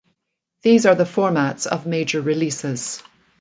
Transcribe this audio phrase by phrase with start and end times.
[0.63, 3.03] These are the formats of major releases.